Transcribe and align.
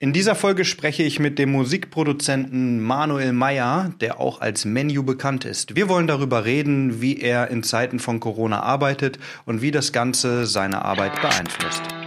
In 0.00 0.12
dieser 0.12 0.36
Folge 0.36 0.64
spreche 0.64 1.02
ich 1.02 1.18
mit 1.18 1.40
dem 1.40 1.50
Musikproduzenten 1.50 2.80
Manuel 2.80 3.32
Meyer, 3.32 3.92
der 4.00 4.20
auch 4.20 4.40
als 4.40 4.64
Menu 4.64 5.02
bekannt 5.02 5.44
ist. 5.44 5.74
Wir 5.74 5.88
wollen 5.88 6.06
darüber 6.06 6.44
reden, 6.44 7.00
wie 7.00 7.20
er 7.20 7.50
in 7.50 7.64
Zeiten 7.64 7.98
von 7.98 8.20
Corona 8.20 8.62
arbeitet 8.62 9.18
und 9.44 9.60
wie 9.60 9.72
das 9.72 9.92
Ganze 9.92 10.46
seine 10.46 10.84
Arbeit 10.84 11.20
beeinflusst. 11.20 11.97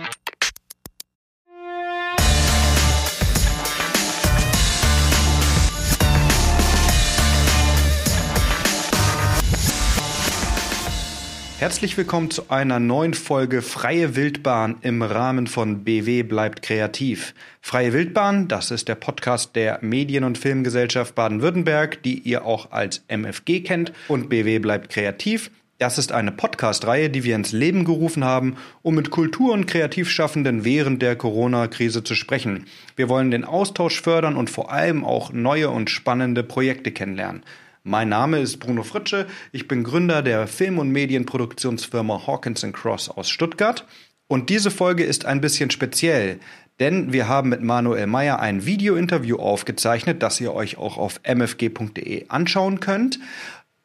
Herzlich 11.61 11.95
willkommen 11.95 12.31
zu 12.31 12.49
einer 12.49 12.79
neuen 12.79 13.13
Folge 13.13 13.61
Freie 13.61 14.15
Wildbahn 14.15 14.77
im 14.81 15.03
Rahmen 15.03 15.45
von 15.45 15.83
BW 15.83 16.23
bleibt 16.23 16.63
kreativ. 16.63 17.35
Freie 17.61 17.93
Wildbahn, 17.93 18.47
das 18.47 18.71
ist 18.71 18.87
der 18.87 18.95
Podcast 18.95 19.55
der 19.55 19.77
Medien- 19.83 20.23
und 20.23 20.39
Filmgesellschaft 20.39 21.13
Baden-Württemberg, 21.13 22.01
die 22.01 22.17
ihr 22.17 22.45
auch 22.45 22.71
als 22.71 23.03
MFG 23.09 23.59
kennt. 23.59 23.93
Und 24.07 24.27
BW 24.27 24.57
bleibt 24.57 24.89
kreativ. 24.89 25.51
Das 25.77 25.99
ist 25.99 26.11
eine 26.11 26.31
Podcast-Reihe, 26.31 27.11
die 27.11 27.23
wir 27.23 27.35
ins 27.35 27.51
Leben 27.51 27.85
gerufen 27.85 28.25
haben, 28.25 28.55
um 28.81 28.95
mit 28.95 29.11
Kultur- 29.11 29.53
und 29.53 29.67
Kreativschaffenden 29.67 30.65
während 30.65 31.03
der 31.03 31.15
Corona-Krise 31.15 32.03
zu 32.03 32.15
sprechen. 32.15 32.65
Wir 32.95 33.07
wollen 33.07 33.29
den 33.29 33.45
Austausch 33.45 34.01
fördern 34.01 34.35
und 34.35 34.49
vor 34.49 34.71
allem 34.71 35.05
auch 35.05 35.31
neue 35.31 35.69
und 35.69 35.91
spannende 35.91 36.41
Projekte 36.41 36.91
kennenlernen. 36.91 37.43
Mein 37.83 38.09
Name 38.09 38.39
ist 38.39 38.57
Bruno 38.59 38.83
Fritsche. 38.83 39.25
Ich 39.51 39.67
bin 39.67 39.83
Gründer 39.83 40.21
der 40.21 40.45
Film- 40.45 40.77
und 40.77 40.91
Medienproduktionsfirma 40.91 42.27
Hawkins 42.27 42.63
Cross 42.73 43.09
aus 43.09 43.27
Stuttgart. 43.27 43.87
Und 44.27 44.49
diese 44.49 44.69
Folge 44.69 45.03
ist 45.03 45.25
ein 45.25 45.41
bisschen 45.41 45.71
speziell, 45.71 46.39
denn 46.79 47.11
wir 47.11 47.27
haben 47.27 47.49
mit 47.49 47.63
Manuel 47.63 48.05
Meyer 48.05 48.39
ein 48.39 48.67
Video-Interview 48.67 49.37
aufgezeichnet, 49.37 50.21
das 50.21 50.39
ihr 50.39 50.53
euch 50.53 50.77
auch 50.77 50.97
auf 50.97 51.21
mfg.de 51.23 52.25
anschauen 52.29 52.79
könnt. 52.79 53.19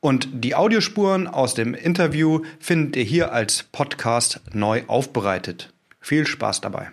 Und 0.01 0.29
die 0.33 0.55
Audiospuren 0.55 1.27
aus 1.27 1.55
dem 1.55 1.73
Interview 1.73 2.43
findet 2.61 2.97
ihr 2.97 3.05
hier 3.05 3.33
als 3.33 3.63
Podcast 3.63 4.43
neu 4.53 4.83
aufbereitet. 4.89 5.73
Viel 6.01 6.27
Spaß 6.27 6.61
dabei. 6.61 6.91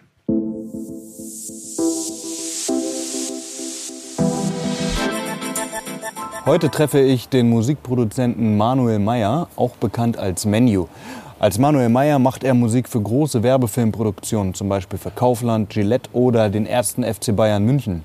Heute 6.46 6.70
treffe 6.70 7.00
ich 7.00 7.30
den 7.30 7.50
Musikproduzenten 7.50 8.58
Manuel 8.58 9.00
Meyer, 9.00 9.48
auch 9.56 9.78
bekannt 9.78 10.18
als 10.18 10.46
Menu. 10.46 10.88
Als 11.40 11.58
Manuel 11.58 11.88
Meyer 11.88 12.20
macht 12.20 12.44
er 12.44 12.54
Musik 12.54 12.90
für 12.90 13.00
große 13.00 13.44
Werbefilmproduktionen, 13.44 14.54
zum 14.54 14.68
Beispiel 14.68 15.00
für 15.00 15.12
Kaufland, 15.12 15.70
Gillette 15.70 16.10
oder 16.12 16.50
den 16.50 16.66
ersten 16.66 17.06
FC 17.06 17.34
Bayern 17.34 17.64
München. 17.64 18.04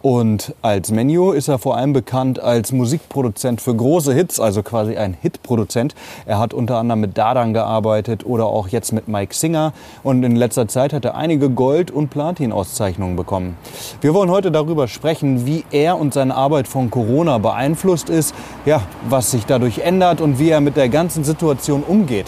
Und 0.00 0.54
als 0.62 0.92
Menio 0.92 1.32
ist 1.32 1.48
er 1.48 1.58
vor 1.58 1.76
allem 1.76 1.92
bekannt 1.92 2.38
als 2.38 2.70
Musikproduzent 2.70 3.60
für 3.60 3.74
große 3.74 4.14
Hits, 4.14 4.38
also 4.38 4.62
quasi 4.62 4.96
ein 4.96 5.16
Hitproduzent. 5.20 5.96
Er 6.24 6.38
hat 6.38 6.54
unter 6.54 6.78
anderem 6.78 7.00
mit 7.00 7.18
Dadan 7.18 7.52
gearbeitet 7.52 8.24
oder 8.24 8.46
auch 8.46 8.68
jetzt 8.68 8.92
mit 8.92 9.08
Mike 9.08 9.34
Singer. 9.34 9.72
Und 10.04 10.22
in 10.22 10.36
letzter 10.36 10.68
Zeit 10.68 10.92
hat 10.92 11.04
er 11.04 11.16
einige 11.16 11.50
Gold- 11.50 11.90
und 11.90 12.10
Platin-Auszeichnungen 12.10 13.16
bekommen. 13.16 13.56
Wir 14.00 14.14
wollen 14.14 14.30
heute 14.30 14.52
darüber 14.52 14.86
sprechen, 14.86 15.46
wie 15.46 15.64
er 15.72 15.98
und 15.98 16.14
seine 16.14 16.36
Arbeit 16.36 16.68
von 16.68 16.90
Corona 16.90 17.38
beeinflusst 17.38 18.08
ist, 18.08 18.36
ja, 18.64 18.82
was 19.08 19.32
sich 19.32 19.46
dadurch 19.46 19.80
ändert 19.80 20.20
und 20.20 20.38
wie 20.38 20.50
er 20.50 20.60
mit 20.60 20.76
der 20.76 20.88
ganzen 20.88 21.24
Situation 21.24 21.82
umgeht. 21.82 22.26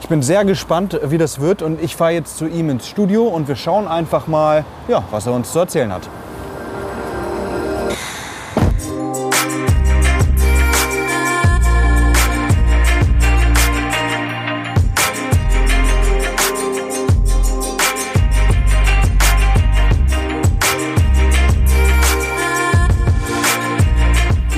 Ich 0.00 0.08
bin 0.08 0.22
sehr 0.22 0.44
gespannt, 0.44 0.98
wie 1.04 1.18
das 1.18 1.40
wird 1.40 1.62
und 1.62 1.80
ich 1.80 1.94
fahre 1.94 2.12
jetzt 2.12 2.36
zu 2.36 2.48
ihm 2.48 2.68
ins 2.68 2.88
Studio 2.88 3.22
und 3.28 3.46
wir 3.46 3.54
schauen 3.54 3.86
einfach 3.86 4.26
mal, 4.26 4.64
ja, 4.88 5.04
was 5.12 5.28
er 5.28 5.34
uns 5.34 5.52
zu 5.52 5.60
erzählen 5.60 5.92
hat. 5.92 6.08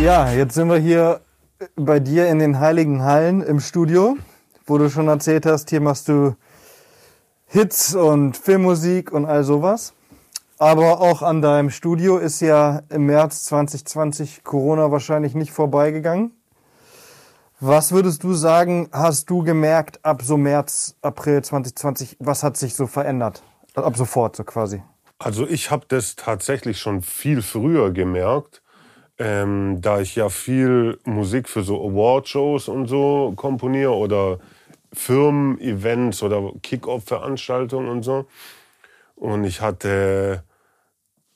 Ja, 0.04 0.30
jetzt 0.30 0.52
sind 0.52 0.68
wir 0.68 0.76
hier 0.76 1.22
bei 1.76 1.98
dir 1.98 2.28
in 2.28 2.38
den 2.38 2.60
Heiligen 2.60 3.04
Hallen 3.04 3.40
im 3.40 3.58
Studio, 3.58 4.18
wo 4.66 4.76
du 4.76 4.90
schon 4.90 5.08
erzählt 5.08 5.46
hast, 5.46 5.70
hier 5.70 5.80
machst 5.80 6.08
du 6.08 6.36
Hits 7.46 7.94
und 7.94 8.36
Filmmusik 8.36 9.12
und 9.12 9.24
all 9.24 9.44
sowas. 9.44 9.94
Aber 10.58 11.00
auch 11.00 11.22
an 11.22 11.40
deinem 11.40 11.70
Studio 11.70 12.18
ist 12.18 12.40
ja 12.40 12.82
im 12.90 13.06
März 13.06 13.44
2020 13.44 14.44
Corona 14.44 14.90
wahrscheinlich 14.90 15.34
nicht 15.34 15.52
vorbeigegangen. 15.52 16.32
Was 17.58 17.90
würdest 17.90 18.24
du 18.24 18.34
sagen, 18.34 18.90
hast 18.92 19.30
du 19.30 19.42
gemerkt 19.42 20.04
ab 20.04 20.20
so 20.20 20.36
März, 20.36 20.96
April 21.00 21.42
2020, 21.42 22.18
was 22.18 22.42
hat 22.42 22.58
sich 22.58 22.74
so 22.74 22.86
verändert? 22.86 23.42
Ab 23.74 23.96
sofort 23.96 24.36
so 24.36 24.44
quasi. 24.44 24.82
Also 25.18 25.48
ich 25.48 25.70
habe 25.70 25.86
das 25.88 26.14
tatsächlich 26.14 26.78
schon 26.78 27.00
viel 27.00 27.40
früher 27.40 27.90
gemerkt 27.90 28.60
ähm, 29.18 29.80
da 29.80 30.00
ich 30.00 30.16
ja 30.16 30.28
viel 30.28 30.98
Musik 31.04 31.48
für 31.48 31.62
so 31.62 31.80
Award-Shows 31.88 32.68
und 32.68 32.86
so 32.86 33.32
komponiere 33.36 33.94
oder 33.94 34.38
Firmen-Events 34.92 36.22
oder 36.22 36.52
Kick-Off-Veranstaltungen 36.62 37.88
und 37.88 38.02
so. 38.02 38.26
Und 39.16 39.44
ich 39.44 39.60
hatte 39.60 40.42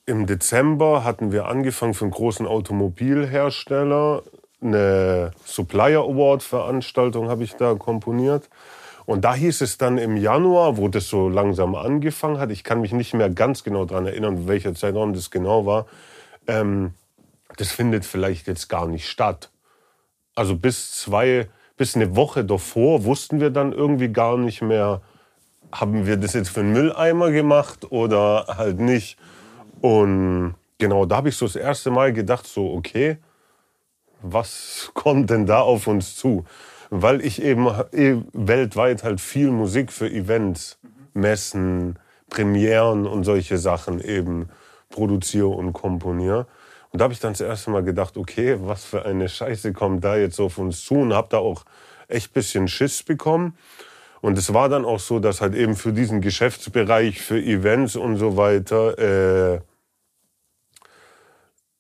im 0.06 0.26
Dezember 0.26 1.04
hatten 1.04 1.32
wir 1.32 1.46
angefangen 1.46 1.94
für 1.94 2.06
einen 2.06 2.12
großen 2.12 2.46
Automobilhersteller 2.46 4.22
eine 4.60 5.30
Supplier 5.44 6.00
Award 6.00 6.42
Veranstaltung 6.42 7.28
habe 7.28 7.44
ich 7.44 7.54
da 7.54 7.74
komponiert. 7.74 8.48
Und 9.06 9.24
da 9.24 9.34
hieß 9.34 9.62
es 9.62 9.78
dann 9.78 9.96
im 9.96 10.16
Januar, 10.16 10.76
wo 10.76 10.88
das 10.88 11.08
so 11.08 11.28
langsam 11.28 11.74
angefangen 11.74 12.38
hat, 12.38 12.50
ich 12.50 12.64
kann 12.64 12.80
mich 12.80 12.92
nicht 12.92 13.14
mehr 13.14 13.30
ganz 13.30 13.64
genau 13.64 13.84
daran 13.84 14.06
erinnern, 14.06 14.48
welcher 14.48 14.74
Zeitraum 14.74 15.14
das 15.14 15.30
genau 15.30 15.64
war, 15.64 15.86
ähm, 16.46 16.92
das 17.58 17.72
findet 17.72 18.04
vielleicht 18.04 18.46
jetzt 18.46 18.68
gar 18.68 18.86
nicht 18.86 19.08
statt. 19.08 19.50
Also 20.34 20.56
bis 20.56 20.92
zwei, 20.92 21.48
bis 21.76 21.96
eine 21.96 22.16
Woche 22.16 22.44
davor 22.44 23.04
wussten 23.04 23.40
wir 23.40 23.50
dann 23.50 23.72
irgendwie 23.72 24.08
gar 24.08 24.38
nicht 24.38 24.62
mehr, 24.62 25.02
haben 25.72 26.06
wir 26.06 26.16
das 26.16 26.34
jetzt 26.34 26.50
für 26.50 26.60
einen 26.60 26.72
Mülleimer 26.72 27.30
gemacht 27.30 27.90
oder 27.90 28.46
halt 28.56 28.78
nicht. 28.78 29.18
Und 29.80 30.54
genau, 30.78 31.04
da 31.04 31.16
habe 31.16 31.28
ich 31.28 31.36
so 31.36 31.46
das 31.46 31.56
erste 31.56 31.90
Mal 31.90 32.12
gedacht, 32.12 32.46
so, 32.46 32.72
okay, 32.72 33.18
was 34.22 34.90
kommt 34.94 35.30
denn 35.30 35.46
da 35.46 35.60
auf 35.60 35.88
uns 35.88 36.14
zu? 36.14 36.44
Weil 36.90 37.20
ich 37.20 37.42
eben 37.42 37.66
eh 37.92 38.22
weltweit 38.32 39.02
halt 39.02 39.20
viel 39.20 39.50
Musik 39.50 39.92
für 39.92 40.08
Events, 40.08 40.78
Messen, 41.12 41.98
Premieren 42.30 43.06
und 43.06 43.24
solche 43.24 43.58
Sachen 43.58 44.00
eben 44.00 44.48
produziere 44.90 45.48
und 45.48 45.72
komponiere. 45.72 46.46
Und 46.90 47.00
da 47.00 47.04
habe 47.04 47.12
ich 47.12 47.20
dann 47.20 47.32
das 47.32 47.40
erste 47.40 47.70
Mal 47.70 47.82
gedacht, 47.82 48.16
okay, 48.16 48.56
was 48.60 48.84
für 48.84 49.04
eine 49.04 49.28
Scheiße 49.28 49.72
kommt 49.72 50.04
da 50.04 50.16
jetzt 50.16 50.40
auf 50.40 50.58
uns 50.58 50.84
zu 50.84 50.94
und 50.94 51.12
habe 51.12 51.28
da 51.30 51.38
auch 51.38 51.64
echt 52.08 52.32
bisschen 52.32 52.68
Schiss 52.68 53.02
bekommen. 53.02 53.56
Und 54.20 54.36
es 54.36 54.52
war 54.52 54.68
dann 54.68 54.84
auch 54.84 54.98
so, 54.98 55.20
dass 55.20 55.40
halt 55.40 55.54
eben 55.54 55.76
für 55.76 55.92
diesen 55.92 56.20
Geschäftsbereich, 56.20 57.20
für 57.20 57.40
Events 57.40 57.94
und 57.94 58.16
so 58.16 58.36
weiter, 58.36 58.98
äh, 58.98 59.60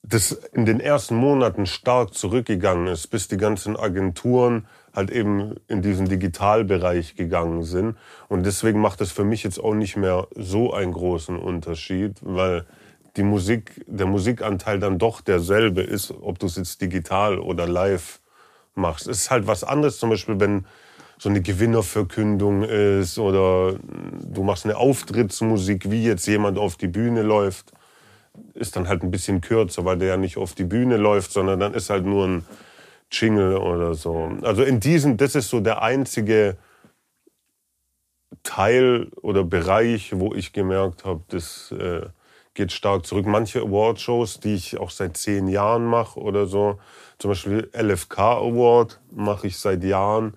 das 0.02 0.32
in 0.52 0.64
den 0.64 0.80
ersten 0.80 1.16
Monaten 1.16 1.66
stark 1.66 2.14
zurückgegangen 2.14 2.86
ist, 2.86 3.08
bis 3.08 3.28
die 3.28 3.36
ganzen 3.36 3.76
Agenturen 3.76 4.66
halt 4.94 5.10
eben 5.10 5.56
in 5.66 5.82
diesen 5.82 6.08
Digitalbereich 6.08 7.14
gegangen 7.14 7.62
sind. 7.62 7.96
Und 8.28 8.46
deswegen 8.46 8.80
macht 8.80 9.00
es 9.00 9.12
für 9.12 9.24
mich 9.24 9.42
jetzt 9.42 9.58
auch 9.58 9.74
nicht 9.74 9.96
mehr 9.96 10.28
so 10.34 10.72
einen 10.72 10.92
großen 10.92 11.36
Unterschied, 11.36 12.16
weil 12.22 12.64
die 13.18 13.24
Musik, 13.24 13.84
der 13.86 14.06
Musikanteil 14.06 14.78
dann 14.78 14.98
doch 14.98 15.20
derselbe 15.20 15.82
ist, 15.82 16.10
ob 16.22 16.38
du 16.38 16.46
es 16.46 16.56
jetzt 16.56 16.80
digital 16.80 17.38
oder 17.38 17.66
live 17.66 18.20
machst. 18.74 19.08
Es 19.08 19.22
ist 19.22 19.30
halt 19.30 19.46
was 19.46 19.64
anderes, 19.64 19.98
zum 19.98 20.10
Beispiel, 20.10 20.40
wenn 20.40 20.64
so 21.18 21.28
eine 21.28 21.42
Gewinnerverkündung 21.42 22.62
ist 22.62 23.18
oder 23.18 23.74
du 24.22 24.44
machst 24.44 24.64
eine 24.64 24.76
Auftrittsmusik, 24.76 25.90
wie 25.90 26.04
jetzt 26.04 26.26
jemand 26.26 26.58
auf 26.58 26.76
die 26.76 26.86
Bühne 26.86 27.22
läuft, 27.22 27.72
ist 28.54 28.76
dann 28.76 28.88
halt 28.88 29.02
ein 29.02 29.10
bisschen 29.10 29.40
kürzer, 29.40 29.84
weil 29.84 29.98
der 29.98 30.08
ja 30.08 30.16
nicht 30.16 30.36
auf 30.36 30.54
die 30.54 30.64
Bühne 30.64 30.96
läuft, 30.96 31.32
sondern 31.32 31.58
dann 31.58 31.74
ist 31.74 31.90
halt 31.90 32.06
nur 32.06 32.24
ein 32.24 32.44
Jingle 33.10 33.56
oder 33.56 33.94
so. 33.94 34.30
Also 34.42 34.62
in 34.62 34.78
diesem, 34.78 35.16
das 35.16 35.34
ist 35.34 35.50
so 35.50 35.58
der 35.58 35.82
einzige 35.82 36.56
Teil 38.44 39.08
oder 39.22 39.42
Bereich, 39.42 40.12
wo 40.14 40.34
ich 40.34 40.52
gemerkt 40.52 41.04
habe, 41.04 41.22
das 41.28 41.72
äh, 41.72 42.06
geht 42.58 42.72
stark 42.72 43.06
zurück. 43.06 43.24
Manche 43.24 43.60
Awardshows, 43.60 44.40
die 44.40 44.54
ich 44.54 44.78
auch 44.78 44.90
seit 44.90 45.16
zehn 45.16 45.46
Jahren 45.46 45.84
mache 45.86 46.18
oder 46.18 46.46
so, 46.46 46.78
zum 47.18 47.30
Beispiel 47.30 47.70
LFK 47.72 48.18
Award 48.18 49.00
mache 49.12 49.46
ich 49.46 49.58
seit 49.58 49.84
Jahren. 49.84 50.34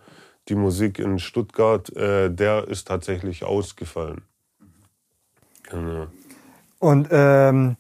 Die 0.48 0.54
Musik 0.56 1.00
in 1.00 1.18
Stuttgart, 1.18 1.96
äh, 1.96 2.30
der 2.30 2.68
ist 2.68 2.88
tatsächlich 2.88 3.44
ausgefallen. 3.44 4.22
Genau. 5.64 6.08
Und 6.78 7.08
ähm, 7.12 7.78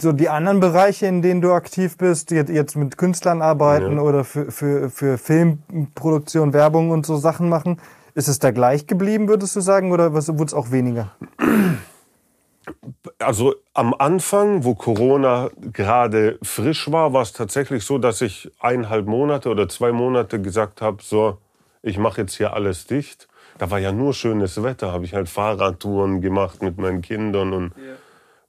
so 0.00 0.12
die 0.12 0.28
anderen 0.28 0.60
Bereiche, 0.60 1.06
in 1.06 1.20
denen 1.20 1.40
du 1.40 1.52
aktiv 1.52 1.96
bist, 1.96 2.30
jetzt, 2.30 2.48
jetzt 2.50 2.76
mit 2.76 2.96
Künstlern 2.96 3.42
arbeiten 3.42 3.96
Ja. 3.96 4.02
oder 4.02 4.22
für, 4.22 4.52
für, 4.52 4.88
für 4.88 5.18
Filmproduktion, 5.18 6.52
Werbung 6.52 6.90
und 6.90 7.06
so 7.06 7.16
Sachen 7.16 7.48
machen, 7.48 7.80
ist 8.14 8.28
es 8.28 8.38
da 8.38 8.52
gleich 8.52 8.86
geblieben, 8.86 9.26
würdest 9.26 9.56
du 9.56 9.60
sagen, 9.60 9.90
oder 9.90 10.12
wurde 10.12 10.44
es 10.44 10.54
auch 10.54 10.70
weniger? 10.70 11.10
Also 13.18 13.54
am 13.74 13.94
Anfang, 13.94 14.64
wo 14.64 14.74
Corona 14.74 15.50
gerade 15.72 16.38
frisch 16.42 16.90
war, 16.90 17.12
war 17.12 17.22
es 17.22 17.32
tatsächlich 17.32 17.84
so, 17.84 17.98
dass 17.98 18.20
ich 18.20 18.50
eineinhalb 18.60 19.06
Monate 19.06 19.48
oder 19.50 19.68
zwei 19.68 19.92
Monate 19.92 20.40
gesagt 20.40 20.80
habe, 20.80 21.02
so, 21.02 21.38
ich 21.82 21.98
mache 21.98 22.20
jetzt 22.22 22.36
hier 22.36 22.52
alles 22.52 22.86
dicht. 22.86 23.28
Da 23.58 23.70
war 23.70 23.78
ja 23.78 23.92
nur 23.92 24.14
schönes 24.14 24.62
Wetter, 24.62 24.92
habe 24.92 25.04
ich 25.04 25.14
halt 25.14 25.28
Fahrradtouren 25.28 26.20
gemacht 26.20 26.62
mit 26.62 26.78
meinen 26.78 27.02
Kindern 27.02 27.52
und 27.52 27.72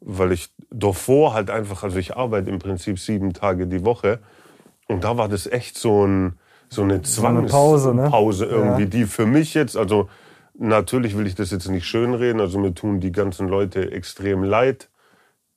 weil 0.01 0.31
ich 0.31 0.49
davor 0.69 1.33
halt 1.33 1.49
einfach, 1.49 1.83
also 1.83 1.97
ich 1.97 2.15
arbeite 2.15 2.49
im 2.49 2.59
Prinzip 2.59 2.99
sieben 2.99 3.33
Tage 3.33 3.67
die 3.67 3.85
Woche 3.85 4.19
und 4.87 5.03
da 5.03 5.17
war 5.17 5.29
das 5.29 5.47
echt 5.47 5.77
so, 5.77 6.05
ein, 6.05 6.37
so 6.69 6.83
eine 6.83 7.01
Zwangspause 7.01 7.93
Pause, 8.09 8.45
ne? 8.49 8.53
Irgendwie, 8.53 8.83
Ja. 8.83 8.89
die 8.89 9.05
für 9.05 9.25
mich 9.25 9.53
jetzt, 9.53 9.77
also 9.77 10.09
natürlich 10.53 11.17
will 11.17 11.27
ich 11.27 11.35
das 11.35 11.51
jetzt 11.51 11.67
nicht 11.67 11.85
schönreden, 11.85 12.41
also 12.41 12.59
mir 12.59 12.73
tun 12.73 12.99
die 12.99 13.11
ganzen 13.11 13.47
Leute 13.47 13.91
extrem 13.91 14.43
leid, 14.43 14.89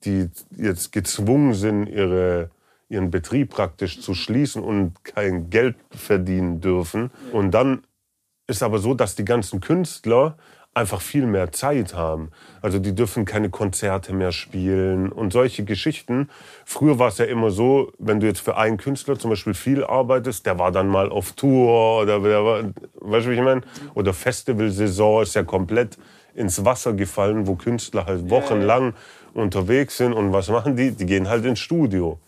die 0.05 0.29
jetzt 0.57 0.93
gezwungen 0.93 1.55
sind, 1.55 1.87
ihre, 1.87 2.51
ihren 2.89 3.11
Betrieb 3.11 3.51
praktisch 3.51 4.01
zu 4.01 4.15
schließen 4.15 4.63
und 4.63 5.05
kein 5.05 5.51
Geld 5.51 5.77
verdienen 5.91 6.61
dürfen. 6.61 7.11
Und 7.33 7.53
dann 7.53 7.83
ist 8.47 8.63
aber 8.63 8.79
so, 8.79 8.95
dass 8.95 9.17
die 9.17 9.25
ganzen 9.25 9.61
Künstler 9.61 10.37
einfach 10.77 11.01
viel 11.01 11.27
mehr 11.27 11.53
Zeit 11.53 11.95
haben. 11.95 12.31
Also 12.61 12.79
die 12.79 12.95
dürfen 12.95 13.25
keine 13.25 13.49
Konzerte 13.49 14.13
mehr 14.13 14.31
spielen 14.31 15.11
und 15.11 15.33
solche 15.33 15.65
Geschichten. 15.65 16.29
Früher 16.67 16.99
war 16.99 17.09
es 17.09 17.17
ja 17.19 17.25
immer 17.25 17.51
so, 17.51 17.93
wenn 17.99 18.21
du 18.21 18.27
jetzt 18.27 18.41
für 18.41 18.59
einen 18.59 18.77
Künstler 18.77 19.19
zum 19.19 19.31
Beispiel 19.31 19.55
viel 19.55 19.85
arbeitest, 19.85 20.45
der 20.45 20.59
war 20.59 20.73
dann 20.73 20.89
mal 20.89 21.09
auf 21.09 21.33
Tour 21.33 22.03
oder 22.03 22.21
der 22.21 22.45
war, 22.45 22.65
weißt 23.01 23.27
du, 23.27 23.31
wie 23.31 23.35
ich 23.35 23.41
meine? 23.41 23.63
Oder 23.95 24.13
Festivalsaison 24.13 25.23
ist 25.23 25.35
ja 25.35 25.45
komplett 25.45 25.97
ins 26.35 26.63
Wasser 26.63 26.93
gefallen, 26.93 27.47
wo 27.47 27.55
Künstler 27.55 28.05
halt 28.05 28.29
wochenlang 28.29 28.93
unterwegs 29.33 29.97
sind 29.97 30.13
und 30.13 30.35
was 30.35 30.51
machen 30.51 30.77
die? 30.77 30.91
Die 30.91 31.07
gehen 31.07 31.27
halt 31.29 31.47
ins 31.47 31.59
Studio. 31.59 32.19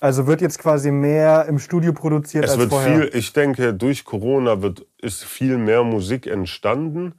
Also 0.00 0.26
wird 0.26 0.40
jetzt 0.40 0.58
quasi 0.58 0.90
mehr 0.90 1.44
im 1.46 1.58
Studio 1.58 1.92
produziert 1.92 2.44
Es 2.44 2.52
als 2.52 2.60
wird 2.60 2.70
vorher? 2.70 3.02
viel, 3.02 3.10
ich 3.18 3.34
denke, 3.34 3.74
durch 3.74 4.06
Corona 4.06 4.62
wird, 4.62 4.86
ist 4.98 5.24
viel 5.24 5.58
mehr 5.58 5.84
Musik 5.84 6.26
entstanden. 6.26 7.12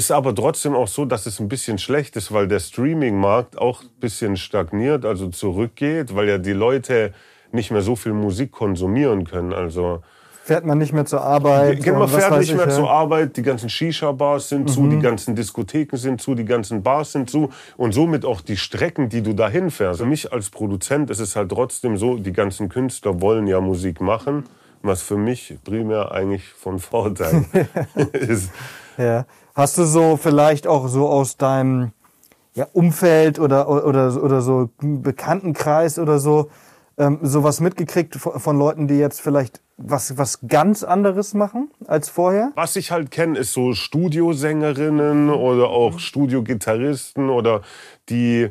Ist 0.00 0.10
aber 0.10 0.34
trotzdem 0.34 0.74
auch 0.74 0.88
so, 0.88 1.04
dass 1.04 1.26
es 1.26 1.40
ein 1.40 1.48
bisschen 1.50 1.76
schlecht 1.76 2.16
ist, 2.16 2.32
weil 2.32 2.48
der 2.48 2.58
Streaming-Markt 2.58 3.58
auch 3.58 3.82
ein 3.82 3.90
bisschen 4.00 4.38
stagniert, 4.38 5.04
also 5.04 5.28
zurückgeht, 5.28 6.16
weil 6.16 6.26
ja 6.26 6.38
die 6.38 6.54
Leute 6.54 7.12
nicht 7.52 7.70
mehr 7.70 7.82
so 7.82 7.96
viel 7.96 8.14
Musik 8.14 8.50
konsumieren 8.50 9.24
können. 9.24 9.52
Also 9.52 10.00
Fährt 10.42 10.64
man 10.64 10.78
nicht 10.78 10.94
mehr 10.94 11.04
zur 11.04 11.20
Arbeit? 11.20 11.84
man 11.84 11.96
und 11.96 12.00
was 12.00 12.24
fährt 12.24 12.38
nicht 12.38 12.48
ich, 12.48 12.56
mehr. 12.56 12.64
Mhm. 12.64 12.70
zur 12.70 12.90
Arbeit, 12.90 13.36
die 13.36 13.42
ganzen 13.42 13.68
Shisha-Bars 13.68 14.48
sind 14.48 14.70
zu, 14.70 14.88
die 14.88 15.00
ganzen 15.00 15.36
Diskotheken 15.36 15.98
sind 15.98 16.22
zu, 16.22 16.34
die 16.34 16.46
ganzen 16.46 16.82
Bars 16.82 17.12
sind 17.12 17.28
zu 17.28 17.50
und 17.76 17.92
somit 17.92 18.24
auch 18.24 18.40
die 18.40 18.56
Strecken, 18.56 19.10
die 19.10 19.20
du 19.20 19.34
dahin 19.34 19.70
fährst. 19.70 20.00
Für 20.00 20.06
mich 20.06 20.32
als 20.32 20.48
Produzent 20.48 21.10
ist 21.10 21.20
es 21.20 21.36
halt 21.36 21.50
trotzdem 21.50 21.98
so, 21.98 22.16
die 22.16 22.32
ganzen 22.32 22.70
Künstler 22.70 23.20
wollen 23.20 23.46
ja 23.48 23.60
Musik 23.60 24.00
machen, 24.00 24.44
was 24.80 25.02
für 25.02 25.18
mich 25.18 25.58
primär 25.62 26.10
eigentlich 26.10 26.48
von 26.54 26.78
Vorteil 26.78 27.44
ist. 28.12 28.50
Ja. 28.96 29.26
Hast 29.60 29.76
du 29.76 29.84
so 29.84 30.16
vielleicht 30.16 30.66
auch 30.66 30.88
so 30.88 31.06
aus 31.06 31.36
deinem 31.36 31.92
ja, 32.54 32.66
Umfeld 32.72 33.38
oder, 33.38 33.68
oder, 33.68 34.22
oder 34.22 34.40
so 34.40 34.70
Bekanntenkreis 34.80 35.98
oder 35.98 36.18
so 36.18 36.50
ähm, 36.96 37.18
sowas 37.20 37.60
mitgekriegt 37.60 38.16
von, 38.16 38.40
von 38.40 38.58
Leuten, 38.58 38.88
die 38.88 38.94
jetzt 38.94 39.20
vielleicht 39.20 39.60
was, 39.76 40.16
was 40.16 40.38
ganz 40.48 40.82
anderes 40.82 41.34
machen 41.34 41.70
als 41.86 42.08
vorher? 42.08 42.52
Was 42.54 42.74
ich 42.76 42.90
halt 42.90 43.10
kenne, 43.10 43.38
ist 43.38 43.52
so 43.52 43.74
Studiosängerinnen 43.74 45.28
oder 45.28 45.68
auch 45.68 45.98
Studiogitarristen 45.98 47.28
oder 47.28 47.60
die 48.08 48.48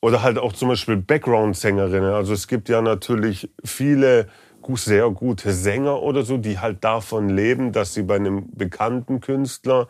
oder 0.00 0.22
halt 0.22 0.38
auch 0.38 0.52
zum 0.52 0.68
Beispiel 0.68 0.98
Background-Sängerinnen. 0.98 2.12
Also 2.12 2.32
es 2.32 2.46
gibt 2.46 2.68
ja 2.68 2.80
natürlich 2.80 3.50
viele 3.64 4.28
sehr 4.76 5.10
gute 5.10 5.52
Sänger 5.52 6.00
oder 6.00 6.22
so, 6.22 6.36
die 6.36 6.60
halt 6.60 6.84
davon 6.84 7.28
leben, 7.28 7.72
dass 7.72 7.94
sie 7.94 8.04
bei 8.04 8.14
einem 8.14 8.46
bekannten 8.52 9.18
Künstler 9.18 9.88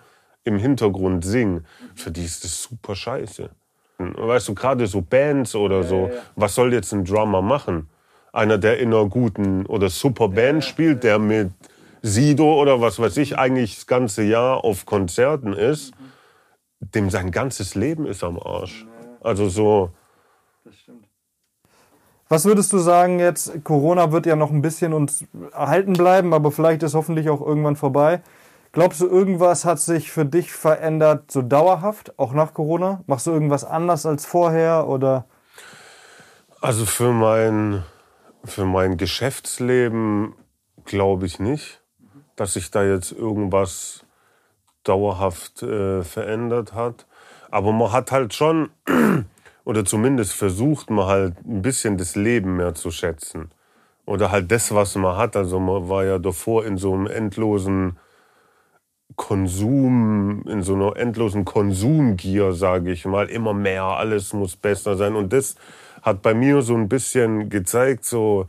im 0.49 0.59
Hintergrund 0.59 1.25
singen. 1.25 1.67
Für 1.95 2.11
die 2.11 2.25
ist 2.25 2.43
das 2.45 2.63
super 2.63 2.95
scheiße. 2.97 3.51
Weißt 3.99 4.49
du, 4.49 4.55
gerade 4.55 4.87
so 4.87 5.03
Bands 5.03 5.55
oder 5.55 5.83
so, 5.83 6.11
was 6.37 6.55
soll 6.55 6.73
jetzt 6.73 6.93
ein 6.93 7.05
Drummer 7.05 7.43
machen? 7.43 7.89
Einer, 8.33 8.59
der 8.59 8.79
in 8.79 8.93
einer 8.93 9.07
guten 9.07 9.67
oder 9.67 9.89
super 9.89 10.29
Band 10.29 10.65
spielt, 10.65 11.03
der 11.05 11.19
mit 11.19 11.51
Sido 12.03 12.61
oder 12.61 12.81
was 12.81 12.99
weiß 12.99 13.17
ich 13.17 13.39
eigentlich 13.39 13.75
das 13.75 13.87
ganze 13.87 14.23
Jahr 14.23 14.65
auf 14.65 14.87
Konzerten 14.87 15.53
ist, 15.53 15.93
dem 16.81 17.11
sein 17.11 17.31
ganzes 17.31 17.75
Leben 17.75 18.07
ist 18.07 18.23
am 18.23 18.39
Arsch. 18.39 18.87
Also 19.21 19.49
so, 19.49 19.91
Was 22.29 22.45
würdest 22.45 22.73
du 22.75 22.79
sagen 22.79 23.21
jetzt? 23.21 23.65
Corona 23.65 24.13
wird 24.13 24.27
ja 24.27 24.37
noch 24.37 24.51
ein 24.51 24.61
bisschen 24.61 24.93
uns 24.93 25.25
erhalten 25.53 25.95
bleiben, 25.95 26.35
aber 26.35 26.53
vielleicht 26.53 26.83
ist 26.83 26.95
hoffentlich 26.95 27.31
auch 27.31 27.41
irgendwann 27.41 27.77
vorbei. 27.77 28.21
Glaubst 28.79 29.01
du, 29.01 29.09
irgendwas 29.09 29.65
hat 29.65 29.81
sich 29.81 30.13
für 30.13 30.25
dich 30.25 30.53
verändert, 30.53 31.33
so 31.33 31.43
dauerhaft, 31.43 32.17
auch 32.17 32.33
nach 32.33 32.55
Corona? 32.55 33.03
Machst 33.09 33.27
du 33.27 33.33
irgendwas 33.33 33.65
anders 33.65 34.07
als 34.07 34.25
vorher 34.25 34.87
oder? 34.87 35.25
Also 36.61 36.87
für 36.87 37.11
mein, 37.11 37.83
für 38.45 38.67
mein 38.67 38.97
Geschäftsleben 38.97 40.33
glaube 40.85 41.27
ich 41.27 41.41
nicht, 41.41 41.83
dass 42.37 42.53
sich 42.53 42.71
da 42.71 42.85
jetzt 42.85 43.11
irgendwas 43.11 44.05
dauerhaft 44.85 45.65
äh, 45.65 46.05
verändert 46.05 46.73
hat. 46.73 47.09
Aber 47.51 47.73
man 47.73 47.91
hat 47.91 48.13
halt 48.13 48.33
schon, 48.33 48.71
oder 49.65 49.85
zumindest 49.85 50.35
versucht 50.35 50.89
man 50.89 51.07
halt 51.07 51.45
ein 51.45 51.63
bisschen 51.63 51.99
das 51.99 52.15
Leben 52.15 52.59
mehr 52.59 52.77
zu 52.77 52.93
schätzen. 52.93 53.51
Oder 54.07 54.31
halt 54.31 54.53
das, 54.53 54.73
was 54.73 54.95
man 54.95 55.17
hat. 55.17 55.35
Also 55.35 55.59
man 55.59 55.89
war 55.89 56.05
ja 56.05 56.21
davor 56.21 56.65
in 56.65 56.77
so 56.77 56.95
einem 56.95 57.09
endlosen 57.09 57.99
Konsum, 59.17 60.43
in 60.47 60.63
so 60.63 60.75
einer 60.75 60.97
endlosen 60.97 61.45
Konsumgier, 61.45 62.53
sage 62.53 62.93
ich 62.93 63.05
mal. 63.05 63.29
Immer 63.29 63.55
mehr, 63.55 63.85
alles 63.85 64.33
muss 64.33 64.57
besser 64.57 64.97
sein. 64.97 65.17
Und 65.17 65.33
das 65.33 65.57
hat 66.03 66.23
bei 66.23 66.35
mir 66.35 66.63
so 66.63 66.75
ein 66.75 66.89
bisschen 66.89 67.49
gezeigt, 67.49 68.05
so, 68.05 68.47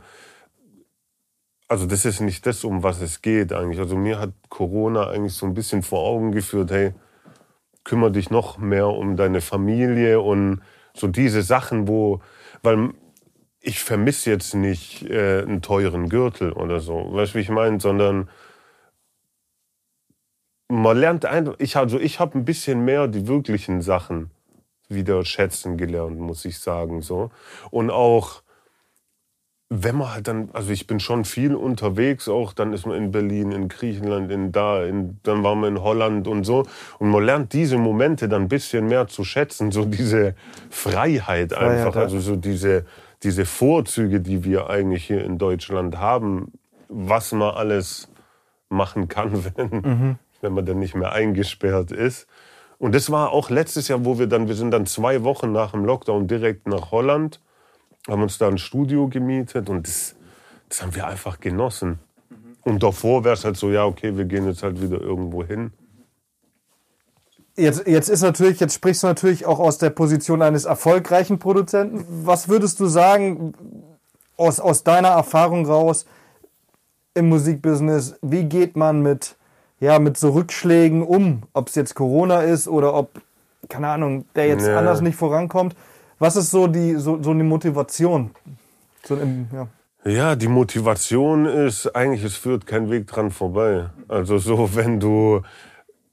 also 1.68 1.86
das 1.86 2.04
ist 2.04 2.20
nicht 2.20 2.46
das, 2.46 2.64
um 2.64 2.82
was 2.82 3.00
es 3.00 3.22
geht 3.22 3.52
eigentlich. 3.52 3.78
Also 3.78 3.96
mir 3.96 4.18
hat 4.18 4.30
Corona 4.48 5.08
eigentlich 5.08 5.34
so 5.34 5.46
ein 5.46 5.54
bisschen 5.54 5.82
vor 5.82 6.00
Augen 6.00 6.32
geführt, 6.32 6.70
hey, 6.70 6.94
kümmere 7.84 8.12
dich 8.12 8.30
noch 8.30 8.58
mehr 8.58 8.88
um 8.88 9.16
deine 9.16 9.40
Familie 9.40 10.20
und 10.20 10.62
so 10.94 11.06
diese 11.06 11.42
Sachen, 11.42 11.88
wo, 11.88 12.20
weil 12.62 12.90
ich 13.60 13.80
vermisse 13.80 14.30
jetzt 14.30 14.54
nicht 14.54 15.08
äh, 15.08 15.42
einen 15.42 15.62
teuren 15.62 16.08
Gürtel 16.08 16.52
oder 16.52 16.80
so, 16.80 17.12
weißt 17.12 17.34
du, 17.34 17.38
wie 17.38 17.42
ich 17.42 17.50
meine, 17.50 17.80
sondern 17.80 18.28
man 20.70 20.96
lernt 20.96 21.26
einfach, 21.26 21.54
ich, 21.58 21.76
also 21.76 21.98
ich 21.98 22.20
habe 22.20 22.38
ein 22.38 22.44
bisschen 22.44 22.84
mehr 22.84 23.08
die 23.08 23.26
wirklichen 23.26 23.82
Sachen 23.82 24.30
wieder 24.88 25.24
schätzen 25.24 25.76
gelernt, 25.76 26.18
muss 26.18 26.44
ich 26.44 26.58
sagen, 26.58 27.02
so. 27.02 27.30
Und 27.70 27.90
auch, 27.90 28.42
wenn 29.68 29.96
man 29.96 30.14
halt 30.14 30.28
dann, 30.28 30.50
also 30.52 30.70
ich 30.70 30.86
bin 30.86 30.98
schon 30.98 31.24
viel 31.24 31.54
unterwegs 31.54 32.28
auch, 32.28 32.52
dann 32.52 32.72
ist 32.72 32.86
man 32.86 32.96
in 32.96 33.10
Berlin, 33.10 33.52
in 33.52 33.68
Griechenland, 33.68 34.30
in 34.30 34.52
da, 34.52 34.84
in, 34.84 35.18
dann 35.22 35.42
waren 35.44 35.60
wir 35.60 35.68
in 35.68 35.82
Holland 35.82 36.26
und 36.26 36.44
so. 36.44 36.66
Und 36.98 37.10
man 37.10 37.24
lernt 37.24 37.52
diese 37.52 37.78
Momente 37.78 38.28
dann 38.28 38.42
ein 38.42 38.48
bisschen 38.48 38.86
mehr 38.86 39.06
zu 39.06 39.24
schätzen, 39.24 39.70
so 39.70 39.84
diese 39.84 40.34
Freiheit 40.70 41.52
einfach, 41.52 41.94
ja. 41.94 42.02
also 42.02 42.18
so 42.20 42.36
diese, 42.36 42.84
diese 43.22 43.44
Vorzüge, 43.44 44.20
die 44.20 44.44
wir 44.44 44.70
eigentlich 44.70 45.04
hier 45.04 45.24
in 45.24 45.38
Deutschland 45.38 45.98
haben, 45.98 46.52
was 46.88 47.32
man 47.32 47.54
alles 47.54 48.08
machen 48.68 49.08
kann, 49.08 49.44
wenn, 49.56 50.18
wenn 50.40 50.52
man 50.52 50.66
dann 50.66 50.78
nicht 50.78 50.94
mehr 50.94 51.12
eingesperrt 51.12 51.92
ist. 51.92 52.26
Und 52.78 52.94
das 52.94 53.10
war 53.10 53.30
auch 53.30 53.50
letztes 53.50 53.88
Jahr, 53.88 54.04
wo 54.04 54.18
wir 54.18 54.26
dann, 54.26 54.48
wir 54.48 54.54
sind 54.54 54.70
dann 54.70 54.86
zwei 54.86 55.22
Wochen 55.22 55.52
nach 55.52 55.72
dem 55.72 55.84
Lockdown 55.84 56.26
direkt 56.26 56.66
nach 56.66 56.90
Holland, 56.90 57.40
haben 58.08 58.22
uns 58.22 58.38
da 58.38 58.48
ein 58.48 58.58
Studio 58.58 59.08
gemietet 59.08 59.68
und 59.68 59.86
das, 59.86 60.14
das 60.68 60.82
haben 60.82 60.94
wir 60.94 61.06
einfach 61.06 61.40
genossen. 61.40 61.98
Und 62.62 62.82
davor 62.82 63.24
wäre 63.24 63.34
es 63.34 63.44
halt 63.44 63.56
so, 63.56 63.70
ja, 63.70 63.84
okay, 63.84 64.16
wir 64.16 64.24
gehen 64.24 64.46
jetzt 64.46 64.62
halt 64.62 64.80
wieder 64.80 65.00
irgendwo 65.00 65.44
hin. 65.44 65.72
Jetzt, 67.56 67.86
jetzt 67.86 68.08
ist 68.08 68.22
natürlich, 68.22 68.60
jetzt 68.60 68.74
sprichst 68.74 69.02
du 69.02 69.08
natürlich 69.08 69.44
auch 69.44 69.58
aus 69.58 69.76
der 69.76 69.90
Position 69.90 70.40
eines 70.40 70.64
erfolgreichen 70.64 71.38
Produzenten. 71.38 72.06
Was 72.24 72.48
würdest 72.48 72.80
du 72.80 72.86
sagen, 72.86 73.52
aus, 74.36 74.58
aus 74.58 74.82
deiner 74.84 75.08
Erfahrung 75.08 75.66
raus 75.66 76.06
im 77.12 77.28
Musikbusiness, 77.28 78.18
wie 78.22 78.44
geht 78.44 78.76
man 78.76 79.02
mit, 79.02 79.36
ja, 79.80 79.98
mit 79.98 80.16
so 80.16 80.30
Rückschlägen 80.30 81.02
um? 81.02 81.42
Ob 81.52 81.68
es 81.68 81.74
jetzt 81.74 81.94
Corona 81.94 82.42
ist 82.42 82.68
oder 82.68 82.94
ob 82.94 83.20
keine 83.68 83.88
Ahnung, 83.88 84.24
der 84.34 84.46
jetzt 84.48 84.66
Ja. 84.66 84.78
anders 84.78 85.00
nicht 85.00 85.16
vorankommt. 85.16 85.74
Was 86.18 86.36
ist 86.36 86.50
so 86.50 86.66
die, 86.66 86.96
so, 86.96 87.22
so 87.22 87.30
eine 87.30 87.44
Motivation? 87.44 88.30
So 89.04 89.16
im, 89.16 89.48
ja. 89.52 89.68
Ja, 90.04 90.34
die 90.34 90.48
Motivation 90.48 91.46
ist 91.46 91.94
eigentlich, 91.94 92.24
es 92.24 92.36
führt 92.36 92.66
kein 92.66 92.90
Weg 92.90 93.06
dran 93.06 93.30
vorbei. 93.30 93.90
Also 94.08 94.38
so, 94.38 94.70
wenn 94.74 95.00
du 95.00 95.42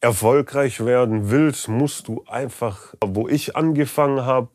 erfolgreich 0.01 0.85
werden 0.85 1.31
willst, 1.31 1.67
musst 1.67 2.07
du 2.07 2.23
einfach, 2.27 2.93
wo 3.03 3.27
ich 3.27 3.55
angefangen 3.55 4.25
habe, 4.25 4.49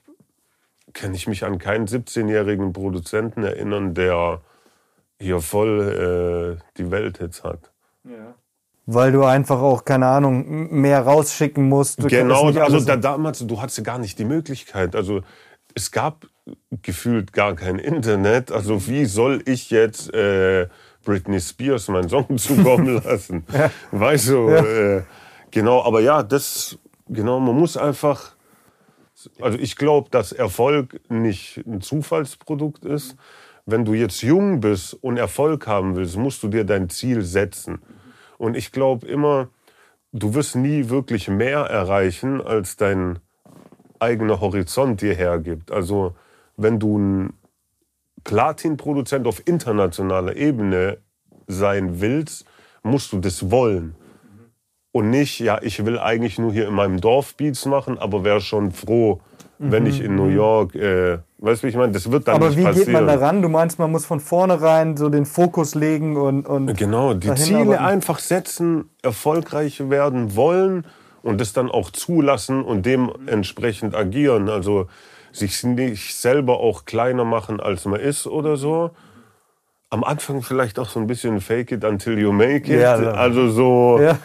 kann 0.92 1.14
ich 1.14 1.26
mich 1.26 1.44
an 1.44 1.58
keinen 1.58 1.86
17-jährigen 1.86 2.72
Produzenten 2.72 3.42
erinnern, 3.42 3.94
der 3.94 4.40
hier 5.18 5.40
voll 5.40 6.58
äh, 6.60 6.62
die 6.76 6.90
Welt 6.90 7.18
jetzt 7.20 7.44
hat. 7.44 7.72
Weil 8.86 9.12
du 9.12 9.24
einfach 9.24 9.60
auch, 9.60 9.84
keine 9.84 10.06
Ahnung, 10.06 10.72
mehr 10.72 11.02
rausschicken 11.02 11.68
musst. 11.68 12.02
Du 12.02 12.08
Genau, 12.08 12.46
also 12.46 12.80
da, 12.80 12.96
damals, 12.96 13.38
du 13.38 13.60
hattest 13.60 13.78
ja 13.78 13.84
gar 13.84 13.98
nicht 13.98 14.18
die 14.18 14.24
Möglichkeit. 14.24 14.96
Also 14.96 15.20
es 15.74 15.90
gab 15.90 16.26
gefühlt 16.82 17.32
gar 17.32 17.54
kein 17.54 17.78
Internet. 17.78 18.50
Also 18.50 18.86
wie 18.88 19.04
soll 19.04 19.42
ich 19.46 19.70
jetzt 19.70 20.12
äh, 20.12 20.68
Britney 21.04 21.40
Spears 21.40 21.88
meinen 21.88 22.08
Song 22.08 22.26
zukommen 22.38 23.02
lassen? 23.04 23.44
Weißt 23.90 24.28
du, 24.28 24.48
äh, 24.48 25.02
genau, 25.50 25.84
aber 25.84 26.00
ja, 26.00 26.22
das, 26.22 26.78
genau, 27.08 27.40
man 27.40 27.56
muss 27.56 27.76
einfach, 27.76 28.34
also 29.40 29.58
ich 29.58 29.76
glaube, 29.76 30.10
dass 30.10 30.32
Erfolg 30.32 31.00
nicht 31.08 31.62
ein 31.66 31.80
Zufallsprodukt 31.80 32.84
ist. 32.84 33.16
Wenn 33.64 33.84
du 33.84 33.94
jetzt 33.94 34.22
jung 34.22 34.58
bist 34.58 34.94
und 34.94 35.18
Erfolg 35.18 35.68
haben 35.68 35.94
willst, 35.94 36.16
musst 36.16 36.42
du 36.42 36.48
dir 36.48 36.64
dein 36.64 36.90
Ziel 36.90 37.22
setzen. 37.22 37.80
Und 38.42 38.56
ich 38.56 38.72
glaube 38.72 39.06
immer, 39.06 39.50
du 40.10 40.34
wirst 40.34 40.56
nie 40.56 40.88
wirklich 40.88 41.28
mehr 41.28 41.60
erreichen, 41.60 42.40
als 42.40 42.74
dein 42.74 43.20
eigener 44.00 44.40
Horizont 44.40 45.00
dir 45.00 45.14
hergibt. 45.14 45.70
Also 45.70 46.16
wenn 46.56 46.80
du 46.80 46.98
ein 46.98 47.32
Platinproduzent 48.24 49.28
auf 49.28 49.46
internationaler 49.46 50.34
Ebene 50.34 50.98
sein 51.46 52.00
willst, 52.00 52.44
musst 52.82 53.12
du 53.12 53.20
das 53.20 53.52
wollen. 53.52 53.94
Und 54.90 55.10
nicht, 55.10 55.38
ja, 55.38 55.62
ich 55.62 55.86
will 55.86 56.00
eigentlich 56.00 56.40
nur 56.40 56.52
hier 56.52 56.66
in 56.66 56.74
meinem 56.74 57.00
Dorf 57.00 57.36
Beats 57.36 57.64
machen, 57.64 57.96
aber 57.96 58.24
wäre 58.24 58.40
schon 58.40 58.72
froh, 58.72 59.20
wenn 59.60 59.86
ich 59.86 60.00
in 60.00 60.16
New 60.16 60.26
York, 60.26 60.74
äh, 60.74 61.18
weißt 61.42 61.62
du, 61.62 61.66
wie 61.66 61.70
ich 61.70 61.76
meine, 61.76 61.92
das 61.92 62.10
wird 62.10 62.28
dann 62.28 62.36
Aber 62.36 62.48
nicht 62.48 62.58
wie 62.58 62.62
passieren. 62.64 62.86
geht 62.86 62.94
man 62.94 63.06
daran? 63.06 63.42
Du 63.42 63.48
meinst, 63.48 63.78
man 63.78 63.90
muss 63.90 64.06
von 64.06 64.20
vornherein 64.20 64.96
so 64.96 65.08
den 65.08 65.26
Fokus 65.26 65.74
legen 65.74 66.16
und. 66.16 66.46
und 66.46 66.74
Genau, 66.76 67.14
die 67.14 67.32
Ziele 67.34 67.58
arbeiten? 67.60 67.84
einfach 67.84 68.18
setzen, 68.18 68.88
erfolgreich 69.02 69.90
werden 69.90 70.34
wollen 70.36 70.86
und 71.22 71.40
das 71.40 71.52
dann 71.52 71.70
auch 71.70 71.90
zulassen 71.90 72.62
und 72.64 72.86
dementsprechend 72.86 73.94
agieren. 73.94 74.48
Also 74.48 74.86
sich 75.32 75.62
nicht 75.64 76.14
selber 76.16 76.60
auch 76.60 76.84
kleiner 76.84 77.24
machen, 77.24 77.60
als 77.60 77.84
man 77.84 78.00
ist 78.00 78.26
oder 78.26 78.56
so. 78.56 78.90
Am 79.90 80.04
Anfang 80.04 80.42
vielleicht 80.42 80.78
auch 80.78 80.88
so 80.88 81.00
ein 81.00 81.06
bisschen 81.06 81.40
fake 81.40 81.72
it 81.72 81.84
until 81.84 82.18
you 82.18 82.32
make 82.32 82.72
it. 82.72 82.80
Ja, 82.80 83.00
ja. 83.00 83.10
Also 83.12 83.48
so. 83.50 83.98
Ja. 84.00 84.18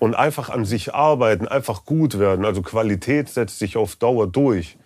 Und 0.00 0.16
einfach 0.16 0.50
an 0.50 0.64
sich 0.64 0.94
arbeiten, 0.94 1.46
einfach 1.46 1.84
gut 1.84 2.18
werden. 2.18 2.44
Also 2.44 2.60
Qualität 2.62 3.28
setzt 3.28 3.60
sich 3.60 3.76
auf 3.76 3.94
Dauer 3.94 4.26
durch. 4.26 4.76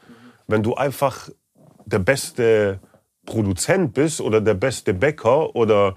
Wenn 0.46 0.62
du 0.62 0.74
einfach 0.74 1.30
der 1.86 1.98
beste 2.00 2.78
Produzent 3.24 3.94
bist 3.94 4.20
oder 4.20 4.40
der 4.40 4.54
beste 4.54 4.92
Bäcker 4.94 5.54
oder, 5.56 5.96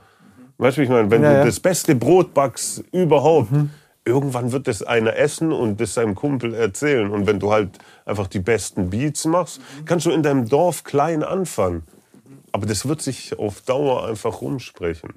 weißt 0.57 0.77
du, 0.77 0.81
wie 0.81 0.85
ich 0.85 0.89
meine, 0.89 1.11
wenn 1.11 1.23
Ja, 1.23 1.31
du 1.31 1.37
ja. 1.39 1.45
das 1.45 1.59
beste 1.59 1.95
Brot 1.95 2.33
backst 2.33 2.83
überhaupt, 2.91 3.49
irgendwann 4.05 4.51
wird 4.51 4.67
das 4.67 4.81
einer 4.81 5.15
essen 5.15 5.51
und 5.51 5.79
das 5.79 5.93
seinem 5.93 6.15
Kumpel 6.15 6.53
erzählen. 6.53 7.11
Und 7.11 7.27
wenn 7.27 7.39
du 7.39 7.51
halt 7.51 7.77
einfach 8.05 8.27
die 8.27 8.39
besten 8.39 8.89
Beats 8.89 9.25
machst, 9.25 9.61
kannst 9.85 10.05
du 10.05 10.11
in 10.11 10.23
deinem 10.23 10.47
Dorf 10.47 10.83
klein 10.83 11.23
anfangen. 11.23 11.83
Aber 12.51 12.65
das 12.65 12.87
wird 12.87 13.01
sich 13.01 13.37
auf 13.37 13.61
Dauer 13.61 14.07
einfach 14.07 14.41
rumsprechen. 14.41 15.13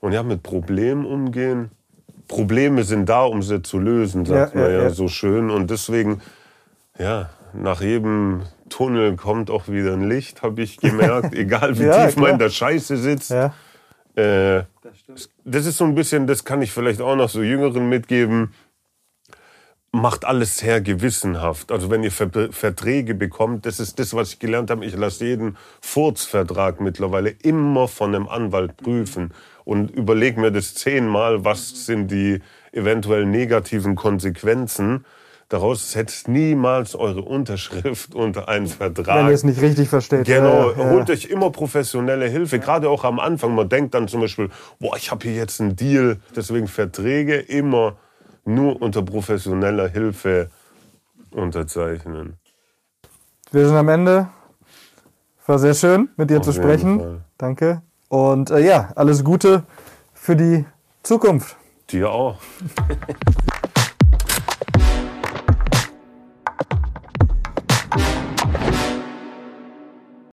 Und 0.00 0.12
ja, 0.12 0.22
mit 0.22 0.44
Problemen 0.44 1.04
umgehen. 1.04 1.72
Probleme 2.28 2.84
sind 2.84 3.08
da, 3.08 3.24
um 3.24 3.42
sie 3.42 3.62
zu 3.62 3.78
lösen, 3.78 4.24
sagt 4.24 4.54
Ja, 4.54 4.60
man 4.60 4.70
ja, 4.70 4.76
ja, 4.78 4.82
ja. 4.84 4.90
so 4.90 5.08
schön. 5.08 5.50
Und 5.50 5.70
deswegen, 5.70 6.20
ja, 6.98 7.30
nach 7.54 7.80
jedem 7.80 8.42
Tunnel 8.68 9.16
kommt 9.16 9.50
auch 9.50 9.68
wieder 9.68 9.92
ein 9.92 10.08
Licht, 10.08 10.42
habe 10.42 10.62
ich 10.62 10.76
gemerkt. 10.78 11.34
Egal 11.36 11.78
wie 11.78 11.84
Ja, 11.84 12.06
tief 12.06 12.16
man 12.16 12.24
klar. 12.24 12.32
in 12.32 12.38
der 12.38 12.50
Scheiße 12.50 12.96
sitzt. 12.96 13.30
ja. 13.30 13.54
Äh, 14.16 14.64
das 15.44 15.66
ist 15.66 15.76
so 15.76 15.84
ein 15.84 15.94
bisschen, 15.94 16.26
das 16.26 16.44
kann 16.44 16.60
ich 16.60 16.72
vielleicht 16.72 17.00
auch 17.00 17.14
noch 17.14 17.28
so 17.28 17.42
Jüngeren 17.42 17.88
mitgeben. 17.88 18.52
Macht 19.92 20.24
alles 20.24 20.58
sehr 20.58 20.80
gewissenhaft. 20.80 21.72
Also 21.72 21.88
wenn 21.90 22.02
ihr 22.02 22.10
Ver 22.10 22.30
Verträge 22.52 23.14
bekommt, 23.14 23.64
das 23.64 23.80
ist 23.80 23.98
das, 23.98 24.12
was 24.14 24.32
ich 24.34 24.38
gelernt 24.38 24.70
habe. 24.70 24.84
Ich 24.84 24.94
lasse 24.96 25.24
jeden 25.24 25.56
Furzvertrag 25.80 26.80
mittlerweile 26.80 27.30
immer 27.30 27.88
von 27.88 28.14
einem 28.14 28.28
Anwalt 28.28 28.76
prüfen 28.76 29.32
und 29.64 29.90
überlege 29.90 30.40
mir 30.40 30.50
das 30.52 30.74
zehnmal, 30.74 31.44
was 31.44 31.86
sind 31.86 32.10
die 32.10 32.40
eventuell 32.72 33.24
negativen 33.24 33.94
Konsequenzen. 33.94 35.06
Daraus 35.48 35.92
setzt 35.92 36.28
niemals 36.28 36.94
eure 36.94 37.22
Unterschrift 37.22 38.14
unter 38.14 38.48
einen 38.48 38.66
Vertrag. 38.66 39.16
Wenn 39.16 39.28
ihr 39.28 39.32
es 39.32 39.44
nicht 39.44 39.60
richtig 39.62 39.88
versteht. 39.88 40.26
Genau, 40.26 40.72
Ja, 40.72 40.78
ja, 40.78 40.90
holt 40.90 41.08
euch 41.08 41.24
immer 41.26 41.50
professionelle 41.50 42.28
Hilfe, 42.28 42.58
gerade 42.58 42.90
auch 42.90 43.04
am 43.04 43.18
Anfang. 43.18 43.54
Man 43.54 43.68
denkt 43.68 43.94
dann 43.94 44.08
zum 44.08 44.20
Beispiel, 44.20 44.50
boah, 44.78 44.96
ich 44.96 45.10
habe 45.10 45.26
hier 45.26 45.36
jetzt 45.36 45.60
einen 45.60 45.74
Deal, 45.74 46.18
deswegen 46.36 46.68
Verträge 46.68 47.36
immer 47.36 47.96
nur 48.44 48.80
unter 48.82 49.02
professioneller 49.02 49.88
Hilfe 49.88 50.50
unterzeichnen. 51.30 52.36
Wir 53.50 53.66
sind 53.66 53.76
am 53.76 53.88
Ende. 53.88 54.28
War 55.46 55.58
sehr 55.58 55.74
schön, 55.74 56.10
mit 56.18 56.28
dir 56.28 56.40
Auf 56.40 56.44
zu 56.44 56.52
sprechen. 56.52 57.00
Fall. 57.00 57.20
Danke. 57.38 57.82
Und 58.08 58.50
äh, 58.50 58.60
ja, 58.60 58.90
alles 58.96 59.24
Gute 59.24 59.62
für 60.12 60.36
die 60.36 60.66
Zukunft. 61.02 61.56
Dir 61.90 62.10
auch. 62.10 62.36